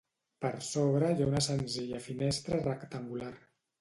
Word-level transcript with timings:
Per 0.45 0.49
sobre 0.67 1.11
hi 1.17 1.21
ha 1.25 1.29
una 1.33 1.43
senzilla 1.49 1.99
finestra 2.09 2.63
rectangular. 2.67 3.33